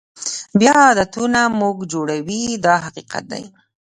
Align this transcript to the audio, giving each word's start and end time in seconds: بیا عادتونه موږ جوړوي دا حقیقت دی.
بیا 0.59 0.73
عادتونه 0.87 1.41
موږ 1.59 1.77
جوړوي 1.91 2.43
دا 2.65 2.75
حقیقت 2.85 3.23
دی. 3.31 3.43